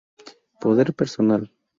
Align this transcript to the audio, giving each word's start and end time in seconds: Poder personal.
Poder 0.61 0.93
personal. 0.95 1.43